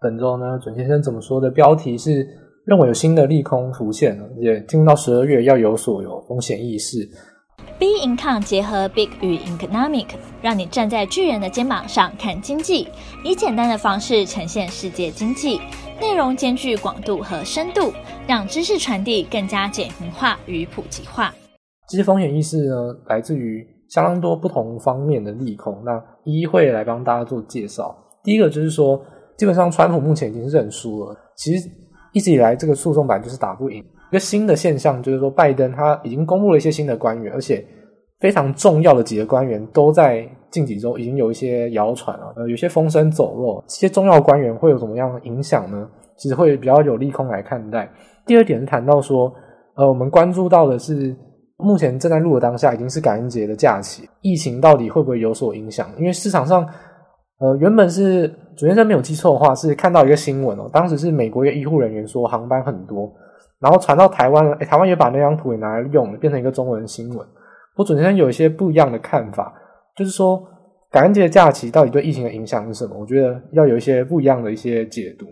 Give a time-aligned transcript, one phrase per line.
[0.00, 2.24] 本周呢，准先生怎么说的标题是
[2.64, 6.98] 认为有新的利空浮现了，也进入到十二月要有所有风险意识。
[7.80, 10.06] B Income 结合 Big 与 Economic，
[10.40, 12.86] 让你站在巨人的肩膀上看经济，
[13.24, 15.60] 以简单的方式呈现世界经济，
[16.00, 17.92] 内容兼具广度和深度，
[18.28, 21.34] 让知识传递更加简明化与普及化。
[21.88, 27.96] 这些风险意识呢，来自于相当多不同方面的利空，那一一会来帮大家做介绍。
[28.22, 29.02] 第一个就是说。
[29.38, 31.16] 基本上，川普目前已经是认输了。
[31.36, 31.70] 其实
[32.12, 33.78] 一直以来，这个诉讼版就是打不赢。
[34.10, 37.64] 一个新的现象就是说，拜登他已经公布了一些新的官员，而且
[38.18, 43.62] 非常重要的几个官员都在近几周已经有一些谣传了，呃，有些风声走漏。
[43.68, 45.88] 这些重要官员会有什么样的影响呢？
[46.16, 47.88] 其实会比较有利空来看待。
[48.26, 49.32] 第二点是谈到说，
[49.76, 51.14] 呃，我们关注到的是，
[51.58, 55.88] 目前正在录的当下已经是感恩节的假期，疫情到底会不会有所影响？
[55.96, 56.68] 因为市场上。
[57.40, 63.12] 呃，原本是主先生没有记错的话，是看到一个新闻哦，当时是美国一个医护人员说航班很多，
[63.60, 67.18] 然后传到台湾，诶，台湾也把那张图也拿来用了，变成一个中文新闻。
[67.76, 69.54] 不过主先生有一些不一样的看法，
[69.94, 70.42] 就是说
[70.90, 72.98] 感恩节假期到底对疫情的影响是什么？
[72.98, 75.26] 我觉得要有一些不一样的一些解读。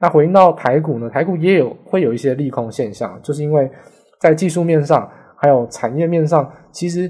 [0.00, 3.70] 那回应到台股呢，台股也有会有一些利空现象，就是因为
[4.18, 7.08] 在技术面上还有产业面上，其实。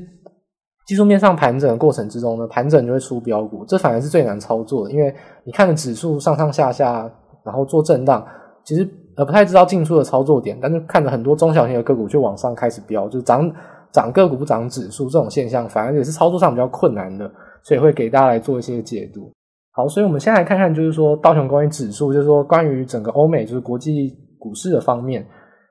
[0.87, 7.11] 技术面上盘整的过程之中呢，盘整就会出标股，这反而是最难操作的，因为你看着指数上上下下，
[7.43, 8.23] 然后做震荡，
[8.65, 13.51] 其实呃不太知道进出的操作点，但是看着很多中小型的个股就往上开始飙，就是涨
[13.93, 17.31] 涨个股不涨指数这种现象，反而也是操作上比较困难的，
[17.63, 19.33] 所以会给大家来做一些解读。
[19.73, 25.27] 好，所以我们先来看看，就是说道琼工业指数，就是说关于整个欧美就是国际股市的方面，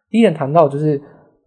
[0.09, 1.00] 第一点谈到就是。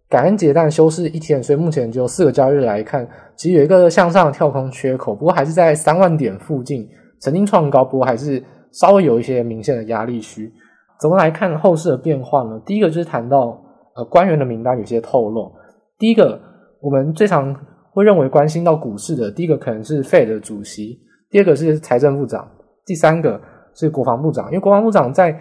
[0.09, 6.87] 感恩节但休市一天，所以目前就四个交易日来看，其实有一个向上跳空缺口，不过还是在三万点附近
[7.19, 8.41] 曾经创高，不过还是
[8.71, 10.51] 稍微有一些明显的压力区。
[10.99, 12.59] 怎么来看后市的变化呢？
[12.65, 13.61] 第一个就是谈到
[13.95, 15.51] 呃官员的名单有些透露。
[15.99, 16.39] 第一个
[16.81, 17.55] 我们最常
[17.91, 20.97] 会认为关心到股市的，第一个可能是 Fed 的主席，
[21.29, 22.49] 第二个是财政部长，
[22.85, 23.39] 第三个
[23.75, 24.45] 是国防部长。
[24.47, 25.37] 因为国防部长在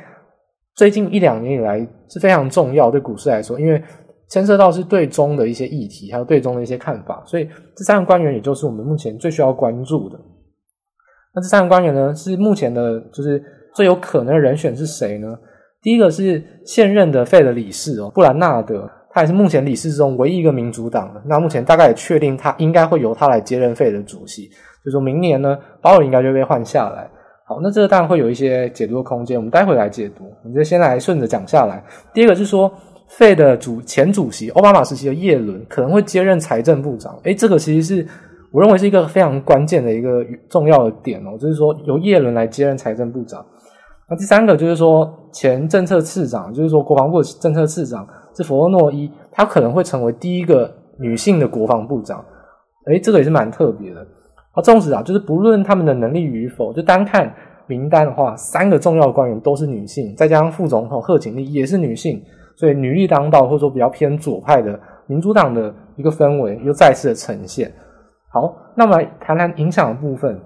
[0.74, 3.82] 最近一两年以来是非常重要，对股市来说，因为
[4.28, 10.18] 牵涉到是对中的一些议题，还有对中的一些看法，所以这三个官员也就是我们目前最需要关注的。
[11.32, 13.40] 那这三个官员呢，是目前的，就是
[13.74, 15.38] 最有可能的人选是谁呢？
[15.80, 21.22] 第一个是现任的 Fed 理事哦，布兰纳德，他也是目前理事中唯一一个民主党的。
[21.26, 24.48] 那目前大概也确定他应该会由他来接任费的主席，
[24.84, 27.08] 就说明年呢，鲍尔应该就被换下来。
[27.46, 30.24] 好，那这个当然会有一些解读的空间，我们待会来解读。
[30.42, 31.84] 我们就先来顺着讲下来。
[32.12, 32.68] 第一个是说。
[33.08, 38.06] 费的主前主席奥巴马时期的叶伦可能会接任财政部长，诶，这个其实是
[38.52, 43.44] 我认为是一个非常关键的一个重要的点哦，就是说由叶伦来接任财政部长。
[44.08, 48.06] 那第三个就是说前政策次长，就是说国防部的政策次长
[48.36, 52.24] 是弗洛诺伊，他可能会成为第一个女性的国防部长，
[52.86, 54.00] 诶，这个也是蛮特别的。
[54.52, 57.32] 啊，总之啊，就是不论他们的能力与否，就单看
[57.66, 62.22] 名单的话，三个重要官员都是女性，再加上副总统贺锦丽也是女性。
[62.56, 67.72] 所以女力当道，或者说比较偏左派的民主党的一个氛围又再次的呈现。
[68.28, 70.40] 好，那我们来谈谈影响的部分。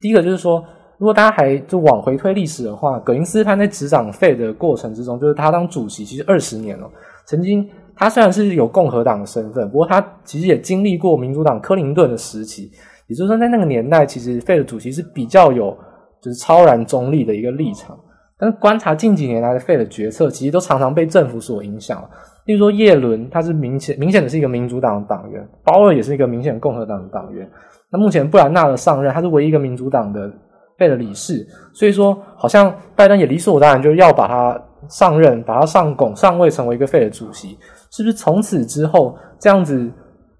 [0.00, 0.64] 第一个就是说，
[0.98, 6.88] 如果大家还就往回推历史的话，葛林斯潘在执掌费的过程之中，就是他当主席其实二十年了。
[7.26, 12.70] 曾经他虽然是有共和党的身份，不过他其实也经历过民主党柯林顿的时期。
[13.06, 15.76] 也就是说，在那个年代，其实费的主席是比较有
[16.22, 17.98] 就是超然中立的一个立场。
[18.40, 22.02] 但观察近几年来的 Fed 的决策，其实都常常被政府所影响。
[22.46, 27.48] 例如说，叶伦他是明显明显的是一个民主党的党员，鲍尔也是一个明显共和党的党员。
[27.92, 30.26] 那目前布兰纳的上任，他是唯一一个民主党的
[30.78, 37.58] Fed 的理事，所以说好像拜登也理所当然就要把他上任，把他上拱上位，成为一个 Fed 的主席。
[37.90, 39.92] 是不是从此之后这样子？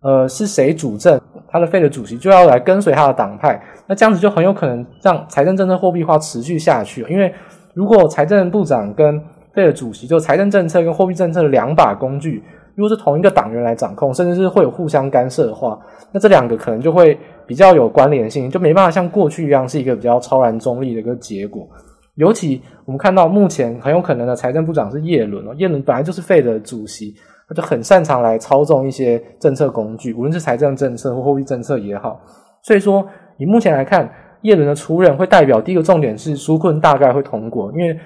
[0.02, 3.62] 呃，是谁主政，他的 Fed 的主席就要来跟随他的党派？
[3.86, 7.32] 那这样子就很有可能让财政政策货币化持续下去，因为。
[7.74, 9.20] 如果财政部长跟
[9.52, 12.42] 费的主席，就财政政策跟货币政策的两把工具，
[12.74, 15.78] 如果是同一个党员来掌控，甚至是会有互相干涉的话，
[16.12, 21.68] 那这两个可能就会比较有关联性，就没办法像过去一样是一个比较超然中立的一个结果。
[22.16, 27.14] 尤其我们看到目前很有可能的财政部长是叶伦哦，叶伦本来就是费的主席，
[27.48, 32.20] 他就很擅长来操纵一些政策工具，无论是财政政策或货币政策也好。
[32.62, 33.06] 所以说，
[33.38, 34.10] 以目前来看。
[34.42, 37.98] 叶伦的出任会代表第一个重点是纾困大概会通过，因为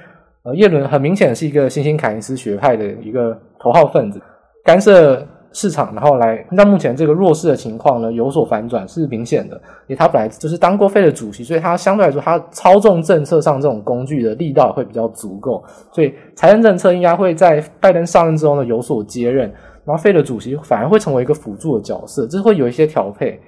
[0.43, 4.21] 呃叶伦很明显是一个新兴凯恩斯学派的一个头号分子，
[4.65, 9.55] 干涉市场，然后来让目前这个弱势的情况呢有所反转，是明显的。
[9.87, 19.49] 因为他本来就是当过费的主席，所以他相对来说，他操纵政策上这种工具的力道会比较足够，所以财政政策应该会在拜登上任之后呢有所接任，
[19.85, 23.41] 然后费的主席反而会成为一个辅助的角色，这会有一些调配。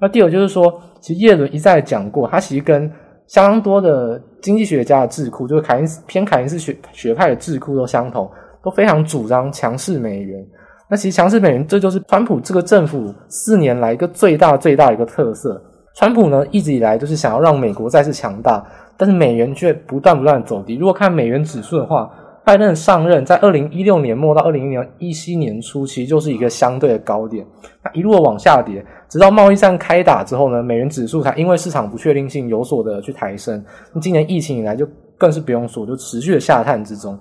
[0.00, 2.90] 那第二就是说，其实叶伦一再讲过，他其实跟
[3.26, 8.28] 相当多的经济学家的智库，就是凯恩斯偏凯恩斯学学派的智库都相同，
[8.64, 10.44] 都非常主张强势美元。
[10.88, 15.62] 那其实强势美元，这就是川普这个政府四年来一个最大最大的一个特色。
[15.94, 18.64] 川普呢一直以来就是想要让美国再次强大，
[18.96, 20.76] 但是美元却不断不断走低。
[20.76, 22.10] 如果看美元指数的话，
[22.42, 27.46] 拜登上任在二零一六年末到二零一七年初，其实就是一个相对的高点，
[27.84, 33.62] 那一路的往下跌，直到贸易战开打之后呢，美元指数才因为市场不确定性有所的去抬升。
[34.00, 34.88] 今年疫情以来就
[35.18, 37.16] 更是不用说，就持续的下探之中。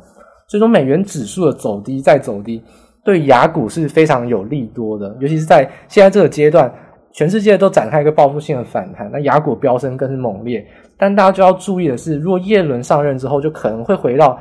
[0.47, 2.63] 所以说美元指数的走低再走低，
[3.03, 6.73] 对雅股是非常有利多的，尤其是在现在这个阶段，
[7.11, 10.65] 全世界都展开一个报复性的反弹，那雅股飙升更是猛烈。
[10.97, 14.39] 但大家就要注意的是，如果叶伦上任之后，就可能会回到。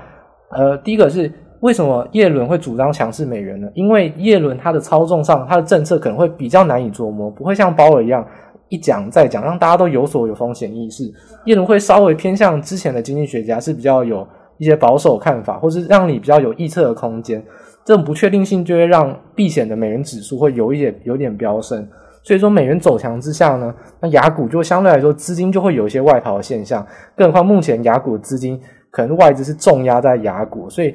[0.50, 1.30] 呃，第一个是
[1.60, 3.68] 为什么叶伦会主张强势美元呢？
[3.74, 8.26] 因为叶伦他的操纵上，他的政策可能会比较难以琢磨，不会像鲍尔一样
[8.68, 11.12] 一讲再讲，让大家都有所有风险意识。
[11.44, 17.44] 叶伦会稍微偏向之前的经济学家，是比较有一些保守看法，或是让你比较有预测的空间。
[17.84, 21.86] 这种不确定性就会让避险的美元指数会有一点有点飙升。
[22.22, 26.86] 所以说美元走强之下呢，那雅股就相对来说资金就会有一些外逃的现象。
[27.16, 28.60] 更何况目前雅股资金。
[28.98, 30.92] 可能外资是重压在雅股，所以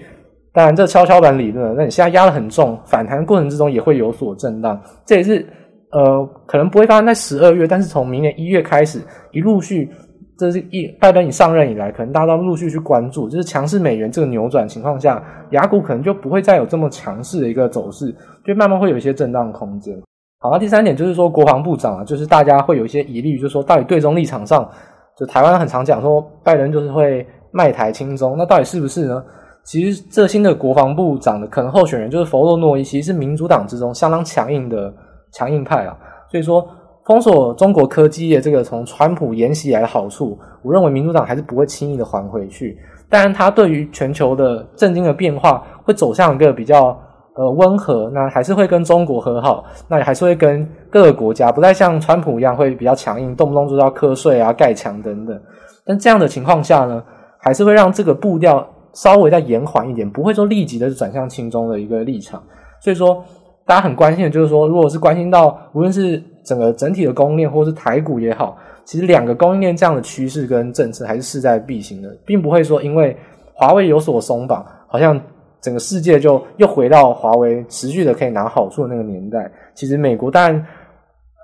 [0.52, 4.78] 当然这跷跷板理论，那你现在压得很重，反弹过程之中也会有所震荡。
[5.06, 5.46] 这也是
[5.94, 9.00] 呃，可能不会发生在十二月，但是从明年一月开始，
[9.32, 9.90] 一陆续，
[10.38, 18.14] 这是一拜登你上任以来，可能大家都陆续去关注，就是强势美元这个扭转情况下，雅股可能就不会再有这么强势的一个走势，
[18.46, 19.96] 就慢慢会有一些震荡空间。
[20.42, 24.70] 好，那第三点就是说，国防部长啊，就是大家会有一些疑虑，就是说到底对中立场上，
[25.18, 27.26] 就台湾很常讲说，拜登就是会。
[27.54, 29.24] 卖台亲中，那到底是不是呢？
[29.64, 34.94] 其实这新的国防部长的可能候选人就是弗洛诺伊，其实是民主党之中相当强硬的
[35.32, 35.96] 强硬派啊。
[36.30, 36.68] 所以说，
[37.06, 42.78] 封锁中国科技业这个从川普沿袭来的好处，我认为民主党还是不会轻易的还回去。
[43.08, 47.00] 当然，他对于全球的政经的变化会走向一个比较
[47.36, 55.40] 呃温和，那还是会跟中国和好，那还是会跟各个国家，不再像川普一样会比较强硬，动不动就要课税啊、盖墙等等。
[55.86, 57.04] 但这样的情况下呢，
[57.44, 62.42] 还是会让这个步调稍微再延缓一点，不会说立即的转向轻中的一个立场。
[62.80, 63.22] 所以说，
[63.66, 73.18] 大家很关心的就是说，如果是关心到无论是整个整体的供应链，或是台股也好，其实两个供应链这样的趋势跟政策还是势在必行的，并不会说因为
[73.54, 75.20] 华为有所松绑，好像
[75.60, 79.52] 整个世界就又回到华为持续的可以拿好处的那个年代。
[79.76, 80.66] 其实美国当然。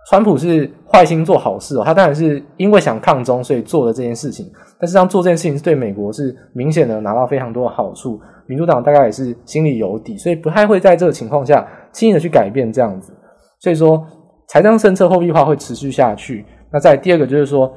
[0.08, 4.50] 川普是坏心做好事哦，他当然是因为想抗中，所以做了这件事情。
[4.80, 8.20] 但是，这样做这件事情是对美国是明显的拿到非常多的好处。
[8.48, 13.14] 民主党大概也是心里有底，所以不太会在这个情况下轻易的去改变这样子。
[13.60, 14.04] 所以说，
[14.48, 16.44] 财政政策货币化会持续下去。
[16.72, 17.72] 那再第二个就是说，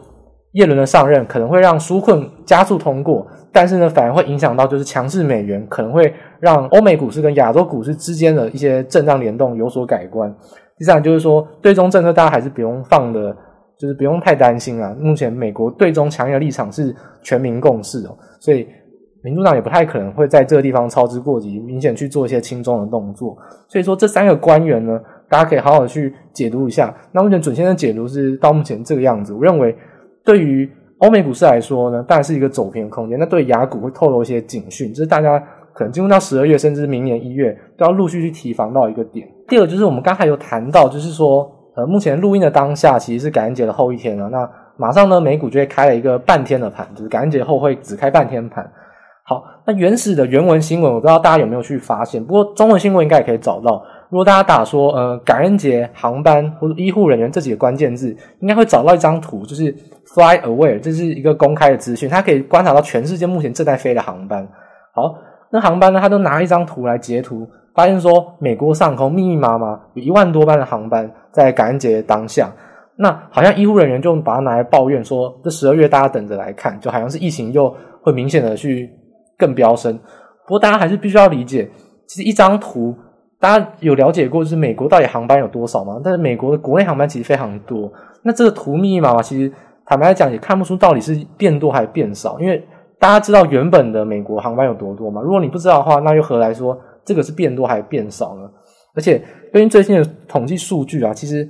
[0.52, 10.34] 叶伦的上任可能会让纾困加速通过，但是呢，反而会影响到就是强势美元，可能会让欧美股市跟亚洲股市之间的一些震荡联动有所改观。
[10.82, 13.32] 第三就是说，对中政策大家还是不用放的，
[13.79, 14.93] 就是不用太担心啊。
[14.99, 16.93] 目前美国对中强硬的立场是
[17.23, 18.67] 全民共识哦，所以
[19.23, 23.38] 民主党也不太可能会在这个地方操之过急，明显去做一些轻重的动作。
[23.68, 26.92] 所以说，这三个官员呢，大家可以好好去解读一下。
[27.12, 29.33] 那目前准先生解读是到目前这个样子。
[29.33, 29.76] 我认为，
[30.25, 30.68] 对于
[30.99, 33.16] 欧美股市来说呢，当然是一个走平的空间。
[33.16, 35.40] 那对雅股会透露一些警讯，就是大家。
[35.75, 39.26] 可能进入到十二月，甚至明年一月，都要陆续去提防到一个点。
[39.52, 44.30] 第二就是我们刚才有谈到，就是说，呃，目前录音的当下其实是感恩节的后一天了。
[44.30, 48.66] 那马上呢，美股就会开了一个半天的盘，就是感恩节后会只开半天盘。
[49.26, 53.85] 好，那原始的原文新闻，我不知道大家有没有去发现，不过中文新闻应该也可以找到。
[54.09, 58.09] 如果大家打说，呃，感恩节航班或者医护人员这几个关键字，
[58.40, 59.71] 应该会找到一张图，就是
[60.14, 64.49] Fly Aware，这是一个公开的资讯，它可以观察到全世界目前正在飞的航班。
[64.94, 65.14] 好。
[65.54, 66.00] 那航班呢？
[66.00, 72.52] 他都拿一张图来截图，发现说美国上空密密麻麻有一万多班的航班在感恩节当下。
[72.97, 78.91] 那好像医护人员就把它拿来抱怨说，这十二月大家等着来看，就好像是疫情又会明显的去
[79.38, 79.99] 更飙升。
[80.47, 81.69] 不过大家还是必须要理解，
[82.07, 82.95] 其实一张图
[83.41, 86.00] 大家有了解过，就是美国到底航班有多少吗？
[86.05, 87.91] 但是美国的国内航班其实非常多。
[88.23, 89.50] 那这个图密密麻麻，其实
[89.87, 92.62] 坦白来讲也看不出到底是变多还是变少，因为。
[92.99, 95.21] 大家知道原本的美国航班有多多吗？
[95.21, 98.42] 如果你不知道的话，那又何来说这个是变多还是变少呢？
[98.94, 101.49] 而且根据最近的统计数据啊，其实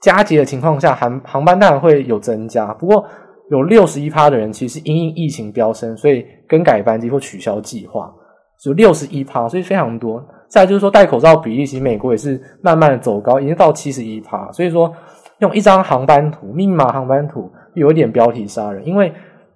[0.00, 3.06] 加节的情况下，航航班当然会有增加，不过
[3.50, 8.12] 有六十一趴的人其实因应疫情飙升，所以更改班机或取消计划，
[8.60, 10.20] 就六十一趴，所以非常多。
[10.48, 14.92] 再来就是说戴口罩比例，其实美国也是慢慢的走高，已经到七十一趴，所以说
[15.38, 19.12] 用一张航班图，密码航班图，有一点标题杀人，因为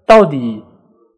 [0.07, 0.63] 到底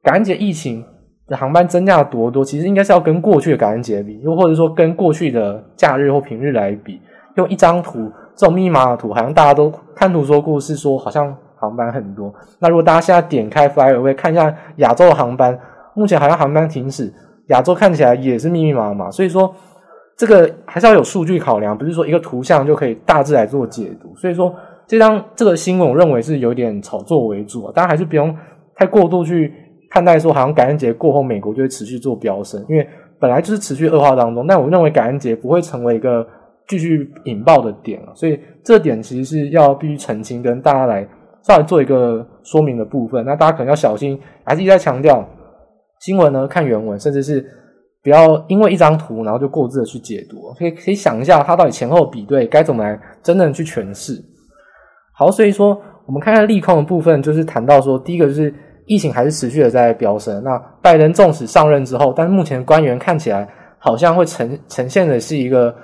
[0.02, 0.82] 感恩节疫情。
[1.28, 7.00] 的航班增加了多多，其实应该是要跟过去的感恩节比，又或者说跟过去的假日或平日来比，
[7.34, 12.32] 用一张图这种密码的图，好像大家都看图说故事，说好像航班很多。
[12.60, 15.58] 那如果大家现在点开 Flyaway 看一下亚洲的航班，
[15.94, 17.12] 目前好像航班停止，
[17.48, 19.10] 亚洲看起来也是密密麻麻。
[19.10, 19.52] 所以说
[20.16, 24.14] 这个还是要有数据考量，不是说一个图像就可以大致来做解读。
[24.14, 24.54] 所以说
[24.86, 28.32] 这张这个新闻我认为是有点炒作为主，大家还是不用
[28.76, 29.52] 太过度去。
[29.90, 32.86] 看待说，好像感恩节过后，美国就会持续做飙升，因为
[33.18, 34.46] 本来就是持续恶化当中。
[34.46, 36.26] 但我认为感恩节不会成为一个
[36.68, 41.06] 继续引爆的点了，所以这点其实是要必须澄清，跟大家来
[41.42, 43.24] 稍微做一个说明的部分。
[43.24, 45.26] 那大家可能要小心，还是一再强调
[46.00, 47.42] 新闻呢，看原文，甚至是
[48.02, 50.52] 不要因为一张图然后就过自的去解读。
[50.58, 54.12] 可以可以想一下，它到底前后比对该怎么来真正去诠释。
[55.16, 58.52] 好，所以说我们看看利空的部分，就是谈到说，第一个就是。
[58.86, 60.42] 疫情还是持续的在飙升。
[60.42, 63.46] 那拜登纵使上任之后，但目前官员看起来
[63.78, 65.74] 好像会呈呈现的是一个，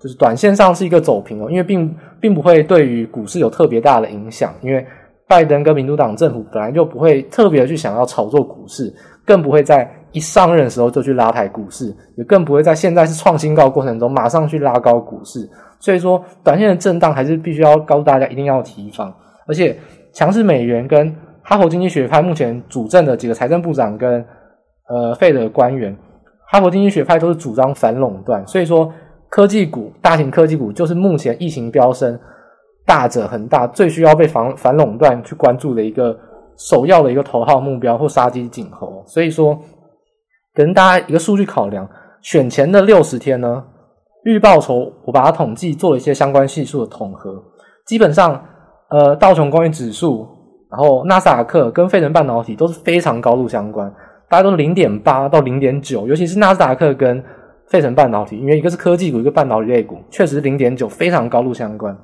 [0.00, 4.54] 就是短线上是一个走平哦，因为并并不会对于股市有特别大的影响。
[4.62, 4.86] 因为
[5.28, 8.92] 拜登跟民主党政府本来就不会特别去想要炒作股市，
[9.26, 15.48] 更不会在一上任的时候就去拉抬股市，也更不会在现在是创新高过程中马上去拉高股市。
[15.80, 19.12] 所以说，短线的震荡还是必须要告诉大家一定要提防，
[19.48, 19.76] 而且
[20.12, 21.12] 强势美元跟。
[21.44, 24.24] 哈佛经济学派目前主政的几个财政部长跟
[24.88, 25.96] 呃费的官员，
[26.46, 28.92] 哈佛经济学派都是主张反垄断，所以说
[29.28, 32.18] 科技股、大型科技股就是目前疫情飙升
[32.86, 36.16] 大者恒大最需要被反反垄断去关注的一个
[36.56, 39.02] 首要的一个头号目标或杀鸡儆猴。
[39.06, 39.58] 所以说，
[40.54, 41.88] 跟大家一个数据考量，
[42.20, 43.64] 选前的六十天呢，
[44.24, 47.42] 预报酬我把它统计做了一些相关系数的统合，
[47.86, 48.44] 基本上
[48.90, 50.40] 呃道琼工业指数。
[50.72, 53.92] 然后，纳斯达克跟费城半导体都是非常高度相关，
[54.30, 57.22] 大家都零点八到零点九，尤其是纳斯达克跟
[57.66, 61.94] 费城半导体，因为一个是科技股，一个半导体类股，确实零点九，非常高度相关。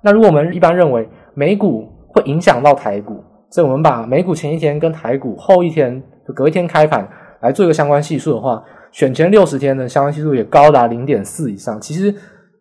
[0.00, 7.08] 那如果我们一般认为美股会影响到台股，所以我们把美股前一天跟台股后一天就隔一天开盘
[7.40, 11.80] 来做一个相关系数的话，选前六十天的相关系数也高达零点四以上。
[11.80, 12.14] 其实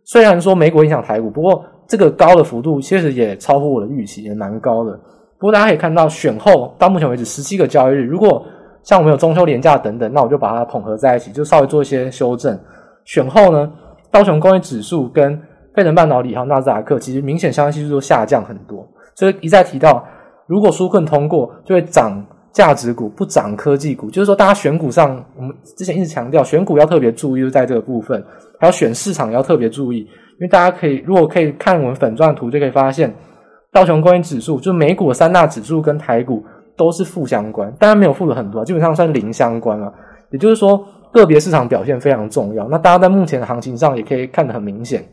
[0.04, 5.00] 虽然说美股影响台股，不过这个高的幅度确实也超乎我的预期，也蛮高的。
[5.44, 8.46] 不过大家可以看到，选后到目前为止十七个交易日，如果
[8.82, 12.58] 像我们有中秋连假等等，那我就把它统合在一起，就稍微做一些修正。
[13.04, 13.70] 选后呢，
[14.10, 15.38] 道琼工业指数跟
[15.76, 18.88] 费城半导体还有纳斯达克，其实明显相关系数都下降很多。
[19.16, 20.02] 所以一再提到，
[20.48, 24.10] 如果纾困通过，就会涨价值股，不涨科技股。
[24.10, 28.26] 就是说，大家选股上，我们之前一直强调，选股要特别注意，就在这个部分，
[28.62, 33.14] 还有选市场要特别注意，因为大家可以如果可以看我们粉钻图，就可以发现。
[33.74, 36.46] 道琼工业指数，就美股三大指数跟台股
[36.78, 39.92] 都是负相关，当然没有负的很多，基本上算零相关了。
[40.30, 42.68] 也就是说，个别市场表现非常重要。
[42.70, 45.04] 那大家在目前的行情上也可以看得很明显，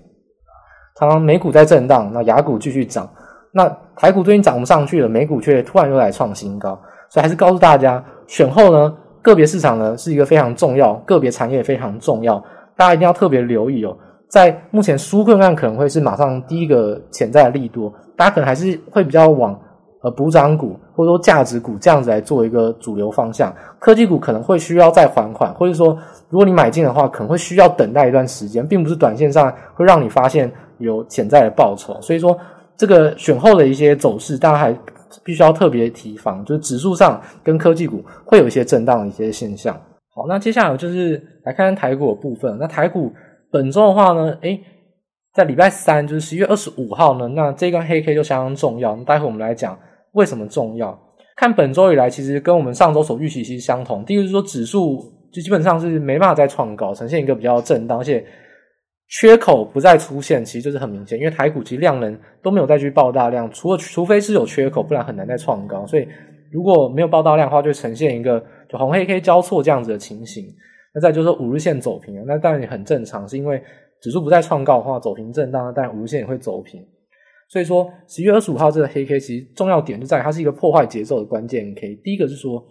[0.99, 3.09] 常常美股在震荡，那雅股继续涨，
[3.52, 6.79] 那台股最近涨不上去了，美股却突然又来创新高。
[7.09, 12.38] 所以还是告诉大家，选后呢，个别市场呢是一个非常重要，个别产业非常重要，
[12.76, 13.97] 大家一定要特别留意哦。
[14.29, 17.93] 在目前纾困案可能会是马上第一个潜在的利多。
[18.21, 19.59] 大家可能还是会比较往
[20.03, 25.97] 呃补涨股或者说价值股这样子来做一个主流方向，科技股可能会需要再还款，或者说
[26.29, 31.99] 如果你买进的话，可能会需要等待一段时间，并不是短线上会让你发现有潜在的报酬。
[32.03, 32.39] 所以说
[32.77, 34.79] 这个选后的一些走势，大家还
[35.25, 39.75] 必须要特别提防，就是指数上跟科技股会有一些震荡的一些现象。
[40.15, 42.59] 好，那接下来就是来看看台股的部分。
[42.61, 43.11] 那台股
[43.50, 44.61] 本周的话呢，诶
[45.33, 48.97] 在礼拜三，就是十一月二十五号呢，那这根黑 K 就相当重要。
[49.05, 49.79] 待会我们来讲
[50.13, 50.99] 为什么重要。
[51.37, 54.05] 看本周以来，其实跟我们上周所预期其实相同。
[54.05, 55.01] 第一个是说，指数
[55.33, 58.27] 就基本上是没办法再创高，呈现一个比较震荡，而且
[59.09, 61.17] 缺口不再出现，其实就是很明显。
[61.17, 65.87] 因为台股其实量能都没有再去爆大量，除了除非是有缺口，不然很难再创高。
[65.87, 66.07] 所以
[66.51, 70.45] 如果没有爆大量的话，就呈现一个就红黑 K 交错这样子的情形。
[70.93, 73.63] 那再就是五日线走平，那当然也很正常，是因为。
[74.00, 76.85] 指数不再创高的话，走平震荡，但五日线也会走平。
[77.49, 81.97] 所以说，十月二十五号这个黑 K 其实重要点就在于它是一个破坏节奏的关键 K。
[81.97, 82.64] 第一个是说，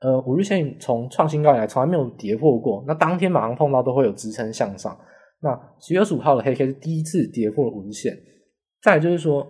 [0.00, 4.98] 呃，五日线从创新高以来从来没有跌破过，那当天马上碰到都会有支撑向上。
[5.42, 8.12] 那十月二十五号的黑 K 是第一次跌破了五日线，
[8.82, 9.46] 再来就是说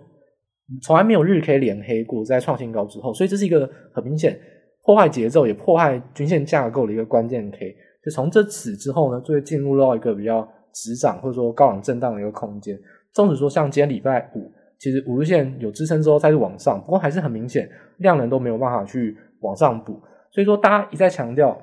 [0.83, 4.39] 从来没有日 K 连黑过，在创新高之后，所以这是一个很明显
[4.83, 7.75] 破坏节奏也破坏均线架构的一个关键 K。
[8.05, 12.79] 就从这此之后呢，就会进入到一个比较止涨或者说高档震荡的一个空间。
[13.13, 19.99] 纵使说像今天礼拜五，其实五日线有支撑之后再去往上，不过还是很明显量能都没有办法去往上补。
[20.31, 21.61] 所以说大家一再强调，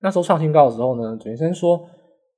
[0.00, 1.76] 那时候创新高的时候呢，准先说，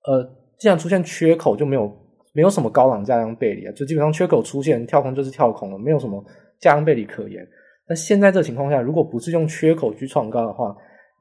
[0.06, 0.38] 呃。
[0.58, 1.92] 既然出现缺口，就没有
[2.32, 6.24] 没有什么高档价量背离啊，就基本上缺口出现，跳空就是跳空了，没有什么
[6.60, 7.44] 价量背离可言。
[7.88, 10.72] 那现在这个情况下，如果不是用缺口去创高的话，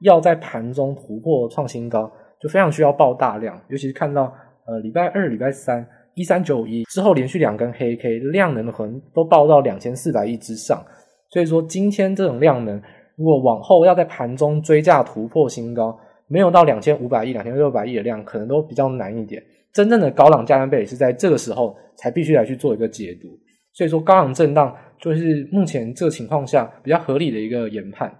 [0.02, 2.08] 要在盘中突破创新高，
[2.40, 3.60] 就非常需要爆大量。
[3.66, 4.32] 尤其是看到
[4.66, 10.84] 呃礼拜二、礼拜三一三九一之后连续两根黑 K，量能的横都爆到两千四百亿之上。
[11.30, 12.80] 所以说今天这种量能，
[13.16, 19.42] 如果往后要在盘中追价突破新高，没有到两千五百亿、两千六百亿的量，可能都比较难一点。
[19.72, 23.28] 真正的高档价量背是在这个时候才必须来去做一个解读。
[23.72, 28.14] 所以说，高档震荡就是目前这个情况下比较合理的一个研判。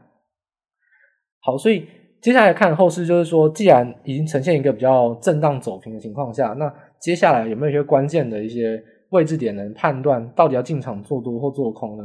[1.41, 1.87] 好，所以
[2.23, 12.05] 接下来看后市，就是说，既然已经呈现一个比较震荡走平的情况下，那接下来有没有一些关键的一些位置点能判断到底要进场做多或做空呢？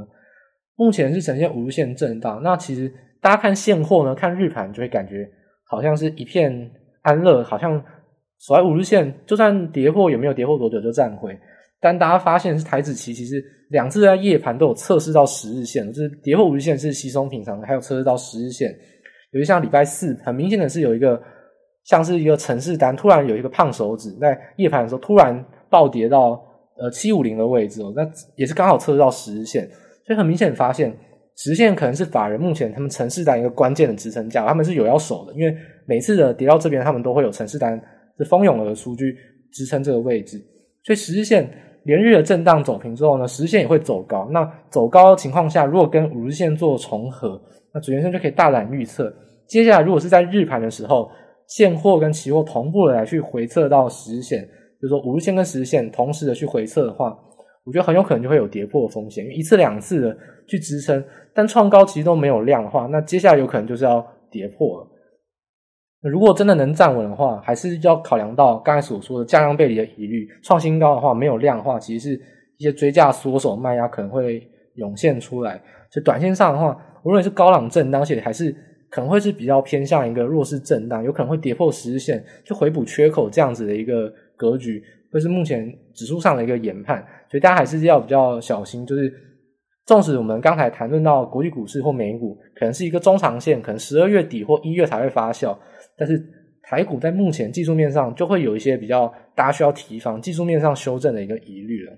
[0.76, 2.42] 目前是呈现五日线震荡。
[2.44, 5.30] 那其实大家看现货呢，看日盘就会感觉。
[5.70, 6.72] 好像是一片
[7.02, 7.74] 安乐，好像
[8.40, 11.38] 守在五日线，就算跌破也没有跌破多久就站回。
[11.82, 18.74] 但大家发现是台子期其实两次在夜盘都有测试到十日线，就是跌破五日线是稀松平常的，还有测试到十日线。
[19.32, 21.22] 尤其像礼拜四，很明显的是有一个
[21.84, 26.42] 像是一个城市单，突然有一个胖手指在夜盘的时候突然暴跌到
[26.78, 29.68] 呃七五零的位置哦，那也是刚好测试到十日线，
[30.06, 30.96] 所以很明显发现。
[31.40, 35.56] 实线可能是法人目前他们城市单一个关键的支撑价，他们是有要守的，因为
[35.86, 37.80] 每次的跌到这边，他们都会有城市单
[38.18, 39.16] 是蜂拥而出去
[39.52, 40.40] 支撑这个位置，
[40.84, 41.48] 所以十日线
[41.84, 44.28] 连日的震荡走平之后呢，十日线也会走高。
[44.32, 47.40] 那走高的情况下，如果跟五日线做重合，
[47.74, 49.14] 那主线生就可以大胆预测，
[49.48, 51.10] 接下来如果是在日盘的时候，
[51.48, 54.48] 现货跟期货同步的来去回测到十日线，
[54.82, 57.18] 就是说五日线跟十日线同时的去回测的话。
[57.66, 61.04] 我觉得很有可能就会有跌破的风险，因为一次两次的去支撑，
[61.34, 64.02] 但创高其实都没有量的话，那接下来有可能就是要
[64.32, 64.88] 跌破了。
[66.10, 70.26] 如果真的能站稳的话，还是要考量到刚才所说的价量背离的疑虑。
[70.42, 72.22] 创新高的话没有量的话，其实是
[72.58, 74.42] 一些追价缩手卖压可能会
[74.76, 75.62] 涌现出来。
[75.90, 78.52] 所以短线上的话，无论是高档震荡，而且还是
[78.90, 84.84] 可能会是比较偏向一个弱势震荡，有可能会跌破十日线去回补缺口这样子的一个格局。
[85.10, 87.00] 会是目前指数上的一个研判，
[87.32, 88.86] 所以大家还是要比较小心。
[88.86, 89.12] 就是，
[89.86, 95.58] 纵使我们刚才谈论到国际股市或美股，可能是一个中长线，可能十二月底或一月才会发酵，
[95.98, 96.22] 但是
[96.62, 101.94] 台股在目前技术面上就会有一些比较大家需要提防技术面上修正的一个疑虑了。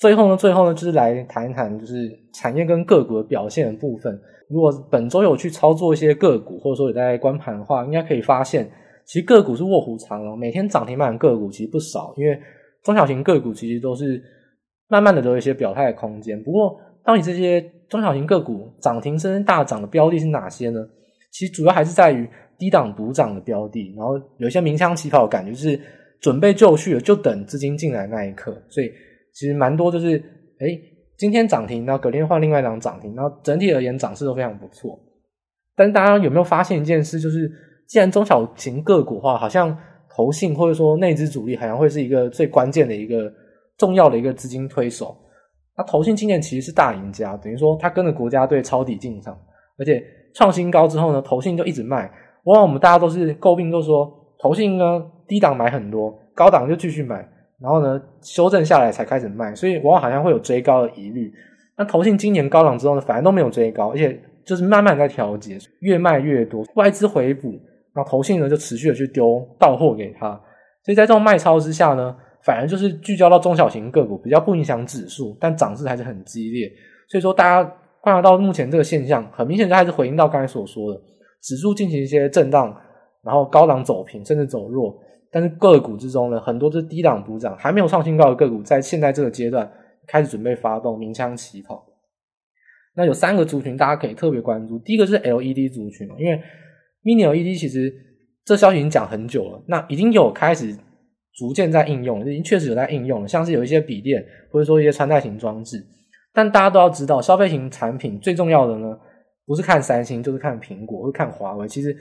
[0.00, 4.18] 最后呢，最后呢，就是来谈一谈就是产业跟个股的表现的部分。
[4.48, 8.70] 如果本周有去操作一些个股，或者说有在观盘的话，应该可以发现。
[9.04, 12.38] 其实个股是卧虎藏龙，每天涨停板的个股其实不少，因为
[12.84, 14.22] 中小型个股其实都是
[14.86, 16.40] 慢慢的都有一些表态的空间。
[16.42, 20.78] 不过，到底这些中小型个股涨停甚至大涨的标的是哪些呢？
[21.32, 25.80] 其实主要还是在于低档补涨的标的，然后有一些鸣枪起跑的感觉，就是
[26.20, 28.52] 准备就绪了，就等资金进来那一刻。
[28.68, 28.90] 所以
[29.38, 30.16] 其实蛮多就是，
[30.58, 30.80] 诶，
[31.16, 34.98] 今天涨停，然后隔天换另外一档涨停，然后整体而言涨势都非常不错。
[35.76, 37.48] 但是大家有没有发现一件事，就是？
[37.86, 39.74] 既然中小型个股的话，好像
[40.14, 43.32] 投信或者说内资主力好像会是一个最关键的一个
[43.78, 45.16] 重要的一个资金推手。
[45.74, 49.34] 那投信今年其实是大赢家，等于说他跟着国家队抄底进场，
[49.78, 52.12] 而且创新高之后呢，投信就一直卖。
[52.44, 57.26] 往往我们大家都是诟病，都说投信呢低档买很多，高档就继续买，
[57.60, 61.32] 然后呢修正下来才开始卖，所以往往好像会有追高的疑虑。
[61.76, 67.54] 那投信今年高档之后呢，反而都没有追高，而且就是慢慢在调节，越卖越多，外资回补。
[67.94, 70.30] 那投信呢，就持续的去丢到货给他，
[70.84, 76.70] 所以在这种卖超之下呢，反而就是聚焦到中小型个股，比较不影响指数，但涨势还是很激烈。
[77.08, 77.64] 所以说，大家
[78.00, 81.00] 观察到目前这个现象，很明显就还是回应到刚才所说的，
[81.42, 82.72] 指数进行一些震荡，
[83.24, 84.96] 然后高档走平，甚至走弱，
[85.30, 89.70] 但是个股之中呢，很多是低档补涨，还没有创新高的个股，在现在这个阶段
[90.06, 91.86] 开始准备发动鸣枪起跑。
[92.94, 96.42] 那有三个族群大家可以特别关注，第一个是 LED 族群，因为
[97.04, 97.94] Mini LED 其实
[98.44, 100.76] 这消息已经讲很久了，那已经有开始
[101.34, 105.84] 逐渐在应用，已经确实有在应用了，像是有一些笔电或者说一些穿戴型装置。
[106.32, 108.98] 但大家都要知道，消费型产品最重要的呢，
[109.46, 111.68] 不是看三星，就是看苹果，或看华为。
[111.68, 111.96] 其实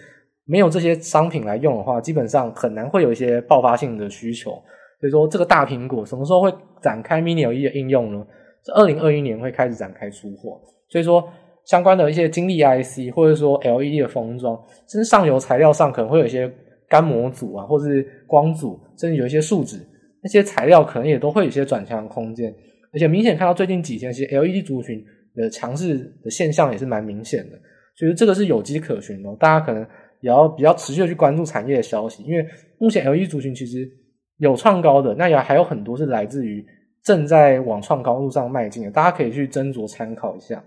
[0.47, 4.51] 没有这些商品来用的话，基本上很难会有一些爆发性的需求。
[4.99, 8.25] 所以说这个大苹果什么时候会展开 Mini LED 的应用呢？
[8.65, 10.59] 是二零二一年会开始展开出货。
[10.89, 11.23] 所以说
[11.65, 14.57] 相关的一些晶粒 IC，或者说 LED 的封装，
[14.87, 16.51] 甚至上游材料上可能会有一些
[16.89, 19.77] 干模组啊，或者是光组，甚至有一些树脂，
[20.23, 22.53] 那些材料可能也都会有一些转强空间。
[22.93, 25.03] 而且明显看到最近几天，其实 LED 族群
[25.35, 27.59] 的强势的现象也是蛮明显的，
[27.95, 29.29] 所以这个是有机可循的。
[29.35, 29.85] 大家可能
[30.21, 32.45] 也要比较持续的去关注产业的消息，因为
[32.79, 33.89] 目前 LED 族群其实
[34.37, 36.65] 有创高的，那也还有很多是来自于
[37.03, 40.63] 正在往创高路上迈进的，大家可以去斟酌参考一下。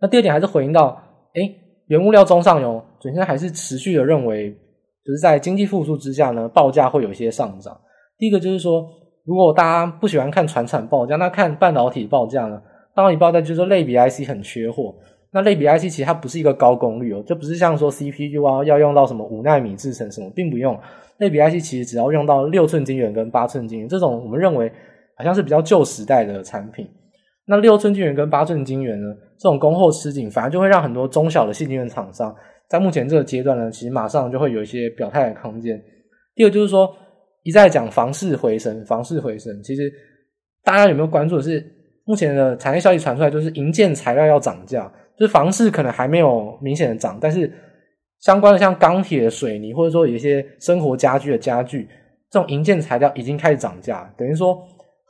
[0.00, 1.02] 那第二点还是回应到，
[1.34, 1.42] 哎，
[1.86, 4.50] 原物料中上游，准先还是持续的认为，
[5.04, 7.80] 就是在经济复苏之下呢，报价会有一些上涨。
[8.16, 8.86] 第一个就是说，
[9.24, 12.62] 如果大家不喜欢看传产报价，那看半导体报价呢？
[12.94, 14.94] 半导体报价就是说类比 IC 很缺货，
[15.32, 20.78] 那类比 IC 其实它不是一个高功率哦，就不是像说 CPU 啊要用到什么五纳米制程什么，并不用。
[21.18, 24.70] 类比 IC 其实只要用到六寸晶圆跟八寸晶圆，这种我们认为
[25.16, 26.88] 好像是比较旧时代的产品。
[27.46, 32.34] 那六寸晶圆跟八寸晶圆呢，这种供后吃紧，反而就会让很多中小的矽晶圆厂商
[32.68, 35.80] 在目前这个阶段呢，其实马上就会有一些表态的空间。
[36.34, 36.90] 第二就是说，
[37.42, 39.92] 一再讲房市回升，房市回升，其实
[40.62, 41.62] 大家有没有关注的是，
[42.04, 47.52] 目前的产业消息传出来，就是银建材料要涨价，就是房市可能还没有明显的涨，但是
[48.18, 51.86] 相关的像钢铁、水泥，或者说有一些生活家居的家具，
[52.28, 54.58] 这种营建材料已经开始涨价，等于说。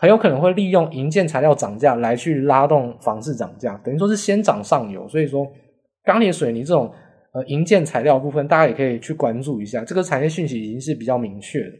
[0.02, 5.06] 很有可能会利用营建材料涨价来去拉动房市涨价，等于说是先涨上游。
[5.06, 5.46] 所以说，
[6.04, 6.90] 钢铁、水泥这种
[7.34, 9.84] 呃营建材料部分，大家也可以去关注一下。
[9.84, 11.72] 这个产业讯息已经是比较明确的。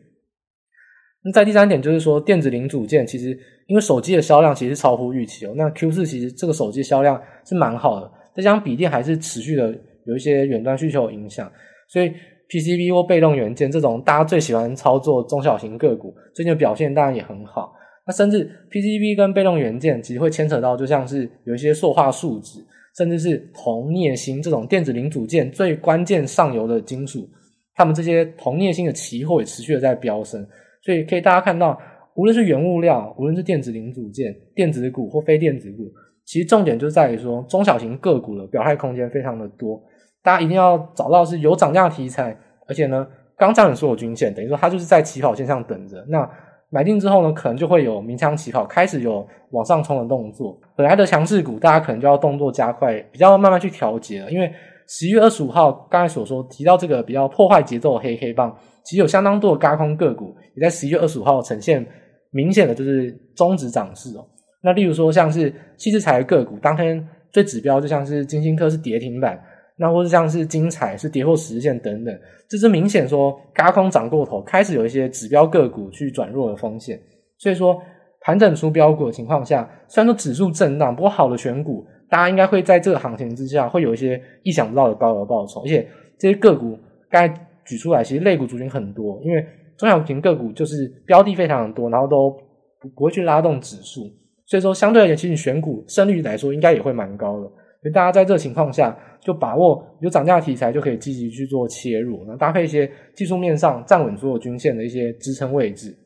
[1.24, 3.28] 那在第三点就是说，电子零组件其实
[3.68, 5.54] 因为手机的销量其实超乎预期哦。
[5.56, 11.50] 那 Q 四其实这个手机销量是蛮好的，再加上笔电还是持续的有一些远端需求影响，
[11.88, 12.12] 所以
[12.48, 17.72] PCB 或被动元件这种大家最喜欢操作中小型个股，最近的表现当然也很好。
[18.06, 22.58] 那甚至 PCB 跟被动元件其实会牵扯到，就像是有一些塑化树脂，
[22.96, 27.28] 甚至是铜、镍、锌这种电子零组件最关键上游的金属，
[27.74, 30.44] 它们这些铜、镍、锌的期货也持续的在飙升。
[30.82, 31.78] 所以可以大家看到，
[32.16, 35.84] 无论是原物料，无论是电子零组件、电子股或非电子股，
[36.24, 39.83] 其实重点就在于说中小型个股的表态空间非常的多。
[40.22, 42.37] 大家一定要找到是有涨价题材，
[42.68, 43.06] 而且呢，
[43.37, 46.04] 刚站稳所有均线，等于说它就是在起跑线上等着。
[46.09, 46.30] 那
[46.68, 50.61] 买进之后呢，可能就会有鸣枪起跑，开始有往上冲的动作。
[50.76, 54.30] 本来的强势股，大家可能就要动作加快，比较慢慢去调节了。
[54.30, 54.52] 因为
[54.87, 58.54] 十一月二十五号刚才所说提到这个比较破坏节奏的黑黑棒，
[58.85, 61.85] 其实有相当多的轧空个股也在十一月二十五号呈现
[62.30, 64.24] 明显的就是终止涨势哦。
[64.62, 69.42] 那例如说像是矽智财的个股，当天最指标就像是金星科是跌停板。
[69.76, 77.00] 那或是像是精彩是跌破十日线等等，这是明显说轧空涨过头，开始有一些指标个股去转弱的风险。
[77.38, 77.80] 所以说
[78.20, 85.62] 盘整出标股的情况下，虽然说指数震荡，不过好的选股，大家应该会在这个行情之下会有一些意想不到的高额报酬。
[85.62, 89.42] 而且这些个股刚才举出来，其实类股族群很多，因为
[89.78, 92.30] 中小型个股就是标的非常的多，然后都
[92.78, 94.10] 不会去拉动指数，
[94.50, 97.44] 所以说相对而言，其实选股胜率来说应该也会蛮高的。
[97.80, 105.96] 所以大家在这情况下，就把握有涨价题材，就可以积极去做切入，那搭配一些技术面上站稳所有均线的一些支撑位置。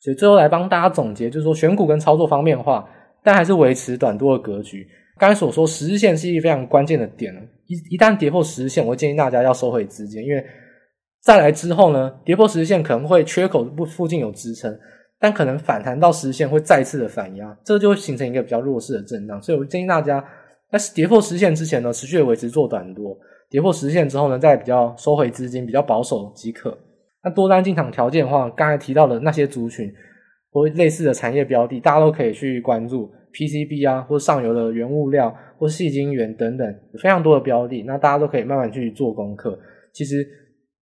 [0.00, 2.84] 所以最后来帮大家总结，就是说选股跟操作方面的话，
[3.22, 4.84] 但还是维持短多的格局。
[5.16, 7.32] 刚才所说，十日线是一个非常关键的点，
[7.66, 10.44] 一一旦跌破十日线，我会建议大家要收回资金，因为
[11.22, 14.74] 再来之后呢，跌破十日线可能会缺口附近有支撑，
[15.20, 19.40] 但可能反弹到实线会再次的反压，这就会形成一个比较弱势的震荡。
[19.40, 20.24] 所以我建议大家。
[20.72, 23.18] 在跌破实线之前呢，持续的维持做短多；
[23.50, 26.78] 跌破实线之后呢，再比较收回资金，比较保守即可。
[27.24, 29.92] 那多单进场条件的话，刚才提到的那些族群
[30.52, 37.82] 或类似的产业标的，大家都可以去关注 PCB 啊，或上游的原物料，或矽晶圆等等，非常多的标的。
[37.82, 39.58] 那大家都可以慢慢去做功课。
[39.92, 40.24] 其实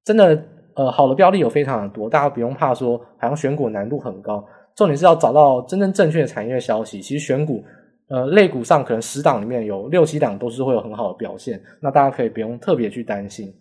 [0.03, 0.35] 真的，
[0.77, 4.41] 呃，好的标的有非常的多，大家不用怕说好像选股难度很高。
[4.75, 7.01] 重点是要找到真正正确的产业消息。
[7.01, 7.61] 其实选股。
[8.09, 13.53] 呃，类股上可能十档里面有六七档都是会有很好的表现，那大家可以不用特别去担心。